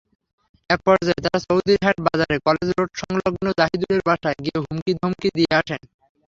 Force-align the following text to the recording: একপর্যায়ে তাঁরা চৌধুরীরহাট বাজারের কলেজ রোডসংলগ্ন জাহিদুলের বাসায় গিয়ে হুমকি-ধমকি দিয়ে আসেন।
একপর্যায়ে 0.69 1.23
তাঁরা 1.23 1.39
চৌধুরীরহাট 1.45 1.97
বাজারের 2.07 2.39
কলেজ 2.47 2.67
রোডসংলগ্ন 2.71 3.45
জাহিদুলের 3.59 4.01
বাসায় 4.07 4.37
গিয়ে 4.43 4.57
হুমকি-ধমকি 4.61 5.29
দিয়ে 5.37 5.51
আসেন। 5.59 5.81